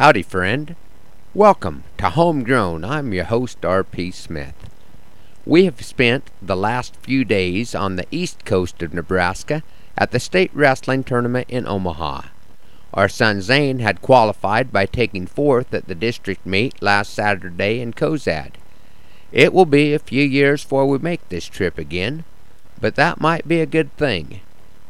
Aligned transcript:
Howdy, 0.00 0.22
friend. 0.22 0.76
Welcome 1.34 1.84
to 1.98 2.08
Homegrown. 2.08 2.86
I'm 2.86 3.12
your 3.12 3.24
host, 3.24 3.66
R.P. 3.66 4.12
Smith. 4.12 4.54
We 5.44 5.66
have 5.66 5.84
spent 5.84 6.30
the 6.40 6.56
last 6.56 6.96
few 6.96 7.22
days 7.22 7.74
on 7.74 7.96
the 7.96 8.06
east 8.10 8.46
coast 8.46 8.80
of 8.80 8.94
Nebraska 8.94 9.62
at 9.98 10.10
the 10.10 10.18
state 10.18 10.50
wrestling 10.54 11.04
tournament 11.04 11.50
in 11.50 11.68
Omaha. 11.68 12.22
Our 12.94 13.10
son 13.10 13.42
Zane 13.42 13.80
had 13.80 14.00
qualified 14.00 14.72
by 14.72 14.86
taking 14.86 15.26
fourth 15.26 15.74
at 15.74 15.86
the 15.86 15.94
district 15.94 16.46
meet 16.46 16.80
last 16.80 17.12
Saturday 17.12 17.78
in 17.78 17.92
Cozad. 17.92 18.52
It 19.32 19.52
will 19.52 19.66
be 19.66 19.92
a 19.92 19.98
few 19.98 20.24
years 20.24 20.62
before 20.62 20.86
we 20.86 20.96
make 20.96 21.28
this 21.28 21.44
trip 21.44 21.76
again, 21.76 22.24
but 22.80 22.94
that 22.94 23.20
might 23.20 23.46
be 23.46 23.60
a 23.60 23.66
good 23.66 23.94
thing, 23.98 24.40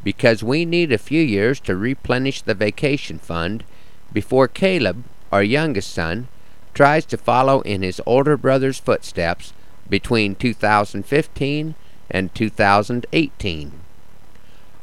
because 0.05 0.45
we 0.45 0.65
need 0.65 0.93
a 0.93 0.99
few 0.99 1.21
years 1.21 1.59
to 1.63 1.75
replenish 1.75 2.43
the 2.43 2.55
vacation 2.55 3.19
fund 3.19 3.65
before 4.13 4.49
Caleb, 4.49 5.05
our 5.31 5.43
youngest 5.43 5.93
son, 5.93 6.29
tries 6.75 7.05
to 7.07 7.17
follow 7.17 7.61
in 7.63 7.83
his 7.83 8.01
older 8.07 8.37
brother's 8.37 8.79
footsteps 8.79 9.53
between 9.89 10.35
2015 10.35 11.75
and 12.11 12.35
2018. 12.35 13.73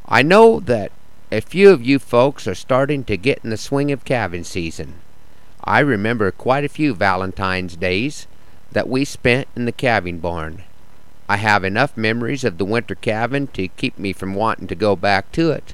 I 0.05 0.21
know 0.21 0.59
that 0.61 0.91
a 1.31 1.41
few 1.41 1.71
of 1.71 1.83
you 1.83 1.99
folks 1.99 2.47
are 2.47 2.55
starting 2.55 3.03
to 3.05 3.17
get 3.17 3.39
in 3.43 3.49
the 3.49 3.57
swing 3.57 3.91
of 3.91 4.05
calving 4.05 4.45
season. 4.45 4.95
I 5.63 5.79
remember 5.79 6.31
quite 6.31 6.63
a 6.63 6.69
few 6.69 6.93
Valentine's 6.93 7.75
days 7.75 8.27
that 8.71 8.87
we 8.87 9.03
spent 9.03 9.47
in 9.55 9.65
the 9.65 9.73
calving 9.73 10.19
barn. 10.19 10.63
I 11.27 11.37
have 11.37 11.65
enough 11.65 11.97
memories 11.97 12.45
of 12.45 12.57
the 12.57 12.63
winter 12.63 12.95
calving 12.95 13.47
to 13.47 13.67
keep 13.67 13.99
me 13.99 14.13
from 14.13 14.33
wanting 14.33 14.67
to 14.67 14.75
go 14.75 14.95
back 14.95 15.31
to 15.33 15.51
it. 15.51 15.73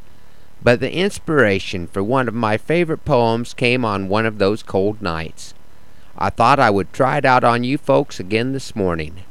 But 0.63 0.79
the 0.79 0.93
inspiration 0.93 1.87
for 1.87 2.01
one 2.01 2.29
of 2.29 2.33
my 2.33 2.55
favorite 2.57 3.03
poems 3.03 3.53
came 3.53 3.83
on 3.83 4.07
one 4.07 4.25
of 4.25 4.37
those 4.37 4.63
cold 4.63 5.01
nights. 5.01 5.53
I 6.17 6.29
thought 6.29 6.59
I 6.59 6.69
would 6.69 6.93
try 6.93 7.17
it 7.17 7.25
out 7.25 7.43
on 7.43 7.65
you 7.65 7.77
folks 7.77 8.19
again 8.19 8.53
this 8.53 8.75
morning. 8.75 9.23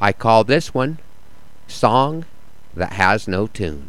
I 0.00 0.12
call 0.12 0.44
this 0.44 0.72
one 0.72 0.98
Song 1.66 2.26
That 2.74 2.92
Has 2.92 3.26
No 3.26 3.48
Tune. 3.48 3.88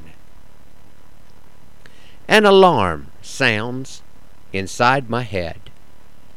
An 2.27 2.45
alarm 2.45 3.07
sounds 3.21 4.01
inside 4.51 5.09
my 5.09 5.21
head, 5.21 5.69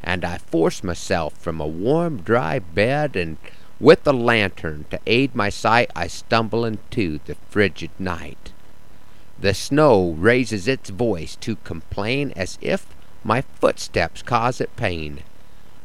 and 0.03 0.25
I 0.25 0.37
force 0.37 0.85
myself 0.85 1.33
from 1.39 1.61
a 1.61 1.67
warm, 1.67 2.21
dry 2.21 2.59
bed, 2.59 3.17
and 3.17 3.39
with 3.81 4.05
the 4.05 4.13
lantern 4.13 4.85
to 4.91 5.01
aid 5.07 5.35
my 5.35 5.49
sight, 5.49 5.91
I 5.97 6.09
stumble 6.09 6.65
into 6.65 7.21
the 7.25 7.37
frigid 7.49 7.91
night. 7.99 8.52
The 9.43 9.55
snow 9.55 10.13
raises 10.13 10.69
its 10.69 10.91
voice 10.91 11.35
to 11.41 11.57
complain 11.57 12.33
as 12.37 12.59
if 12.61 12.87
my 13.25 13.41
footsteps 13.41 14.23
cause 14.23 14.61
it 14.61 14.77
pain. 14.77 15.25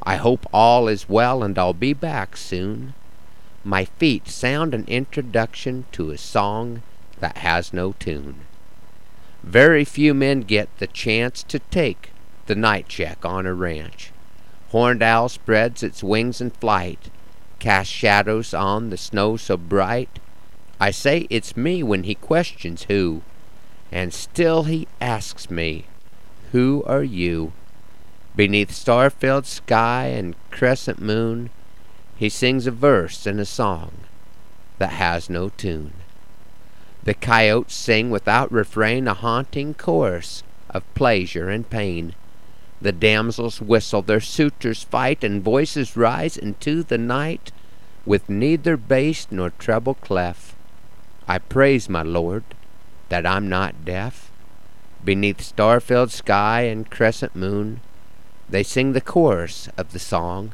I 0.03 0.17
hope 0.17 0.45
all 0.53 0.87
is 0.87 1.09
well 1.09 1.41
and 1.41 1.57
I'll 1.57 1.73
be 1.73 1.93
back 1.93 2.37
soon. 2.37 2.93
My 3.63 3.85
feet 3.85 4.27
sound 4.27 4.75
an 4.75 4.85
introduction 4.85 5.85
to 5.93 6.11
a 6.11 6.19
song 6.19 6.83
that 7.19 7.37
has 7.37 7.73
no 7.73 7.93
tune. 7.93 8.41
Very 9.41 9.83
few 9.83 10.13
men 10.13 10.41
get 10.41 10.69
the 10.77 10.85
chance 10.85 11.41
to 11.41 11.57
take 11.57 12.11
the 12.45 12.55
night 12.55 12.87
check 12.87 13.25
on 13.25 13.47
a 13.47 13.55
ranch. 13.55 14.11
Horned 14.69 15.01
owl 15.01 15.29
spreads 15.29 15.81
its 15.81 16.03
wings 16.03 16.39
in 16.41 16.51
flight, 16.51 17.09
casts 17.57 17.91
shadows 17.91 18.53
on 18.53 18.91
the 18.91 18.97
snow 18.97 19.35
so 19.35 19.57
bright. 19.57 20.19
I 20.79 20.91
say 20.91 21.25
it's 21.31 21.57
me 21.57 21.81
when 21.81 22.03
he 22.03 22.13
questions 22.13 22.83
who 22.83 23.23
and 23.91 24.13
still 24.13 24.63
he 24.63 24.87
asks 24.99 25.49
me, 25.49 25.85
Who 26.51 26.83
are 26.85 27.03
you? 27.03 27.53
Beneath 28.35 28.71
star-filled 28.71 29.45
sky 29.45 30.07
and 30.07 30.35
crescent 30.51 31.01
moon, 31.01 31.49
he 32.15 32.29
sings 32.29 32.67
a 32.67 32.71
verse 32.71 33.25
and 33.25 33.39
a 33.39 33.45
song 33.45 33.91
that 34.77 34.91
has 34.91 35.29
no 35.29 35.49
tune. 35.49 35.93
The 37.03 37.13
coyotes 37.13 37.73
sing 37.73 38.09
without 38.09 38.51
refrain 38.51 39.07
a 39.07 39.13
haunting 39.13 39.73
chorus 39.73 40.43
of 40.69 40.83
pleasure 40.93 41.49
and 41.49 41.69
pain. 41.69 42.13
The 42.81 42.91
damsels 42.91 43.61
whistle, 43.61 44.01
their 44.01 44.19
suitors 44.19 44.83
fight, 44.83 45.23
and 45.23 45.41
voices 45.41 45.95
rise 45.97 46.37
into 46.37 46.83
the 46.83 46.97
night 46.97 47.51
with 48.05 48.29
neither 48.29 48.77
bass 48.77 49.27
nor 49.31 49.51
treble 49.51 49.95
clef. 49.95 50.55
I 51.27 51.39
praise 51.39 51.89
my 51.89 52.03
Lord 52.03 52.43
that 53.09 53.25
I'm 53.25 53.47
not 53.47 53.85
deaf. 53.85 54.31
Beneath 55.03 55.41
star-filled 55.41 56.11
sky 56.11 56.61
and 56.61 56.89
crescent 56.89 57.35
moon, 57.35 57.81
they 58.49 58.63
sing 58.63 58.93
the 58.93 59.01
chorus 59.01 59.69
of 59.77 59.93
the 59.93 59.99
song 59.99 60.51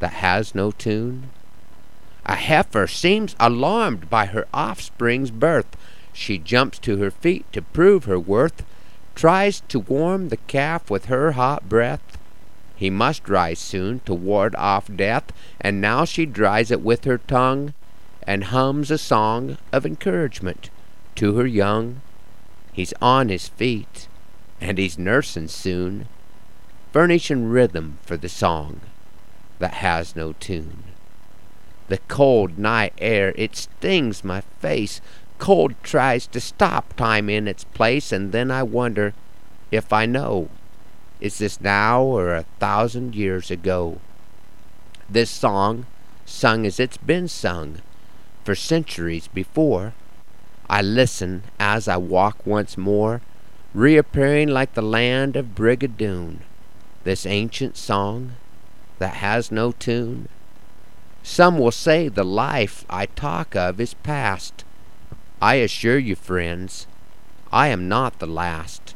that 0.00 0.14
has 0.14 0.54
no 0.54 0.70
tune. 0.70 1.30
A 2.26 2.34
heifer 2.36 2.86
seems 2.86 3.36
alarmed 3.38 4.08
by 4.08 4.26
her 4.26 4.46
offspring's 4.54 5.30
birth. 5.30 5.76
She 6.12 6.38
jumps 6.38 6.78
to 6.80 6.96
her 6.98 7.10
feet 7.10 7.44
to 7.52 7.62
prove 7.62 8.04
her 8.04 8.18
worth, 8.18 8.64
tries 9.14 9.60
to 9.68 9.78
warm 9.78 10.28
the 10.28 10.36
calf 10.36 10.90
with 10.90 11.06
her 11.06 11.32
hot 11.32 11.68
breath. 11.68 12.18
He 12.76 12.90
must 12.90 13.28
rise 13.28 13.58
soon 13.58 14.00
to 14.00 14.14
ward 14.14 14.54
off 14.56 14.88
death, 14.94 15.32
and 15.60 15.80
now 15.80 16.04
she 16.04 16.26
dries 16.26 16.70
it 16.70 16.80
with 16.80 17.04
her 17.04 17.18
tongue 17.18 17.74
and 18.26 18.44
hums 18.44 18.90
a 18.90 18.98
song 18.98 19.58
of 19.72 19.84
encouragement 19.84 20.70
to 21.16 21.36
her 21.36 21.46
young. 21.46 22.00
He's 22.72 22.94
on 23.00 23.28
his 23.28 23.48
feet, 23.48 24.08
and 24.60 24.78
he's 24.78 24.98
nursin' 24.98 25.48
soon, 25.48 26.08
furnishin' 26.92 27.52
rhythm 27.52 27.98
for 28.02 28.16
the 28.16 28.28
song 28.28 28.80
that 29.58 29.74
has 29.74 30.16
no 30.16 30.32
tune. 30.34 30.84
The 31.88 31.98
cold 32.08 32.58
night 32.58 32.94
air, 32.98 33.32
it 33.36 33.56
stings 33.56 34.24
my 34.24 34.40
face. 34.60 35.00
Cold 35.38 35.74
tries 35.82 36.26
to 36.28 36.40
stop 36.40 36.96
time 36.96 37.28
in 37.28 37.46
its 37.46 37.64
place, 37.64 38.10
and 38.10 38.32
then 38.32 38.50
I 38.50 38.62
wonder 38.62 39.14
if 39.70 39.92
I 39.92 40.06
know. 40.06 40.48
Is 41.20 41.38
this 41.38 41.60
now 41.60 42.02
or 42.02 42.34
a 42.34 42.46
thousand 42.58 43.14
years 43.14 43.50
ago? 43.50 44.00
This 45.08 45.30
song, 45.30 45.86
sung 46.24 46.64
as 46.66 46.80
it's 46.80 46.96
been 46.96 47.28
sung 47.28 47.82
for 48.44 48.54
centuries 48.54 49.28
before, 49.28 49.92
I 50.68 50.82
listen 50.82 51.44
as 51.58 51.88
I 51.88 51.96
walk 51.96 52.46
once 52.46 52.76
more, 52.76 53.20
reappearing 53.72 54.48
like 54.48 54.74
the 54.74 54.82
land 54.82 55.36
of 55.36 55.54
Brigadoon, 55.54 56.40
this 57.04 57.26
ancient 57.26 57.76
song 57.76 58.32
that 58.98 59.14
has 59.14 59.50
no 59.50 59.72
tune. 59.72 60.28
Some 61.22 61.58
will 61.58 61.72
say 61.72 62.08
the 62.08 62.24
life 62.24 62.84
I 62.90 63.06
talk 63.06 63.56
of 63.56 63.80
is 63.80 63.94
past. 63.94 64.62
I 65.40 65.54
assure 65.56 65.98
you, 65.98 66.14
friends, 66.14 66.86
I 67.50 67.68
am 67.68 67.88
not 67.88 68.18
the 68.18 68.26
last. 68.26 68.92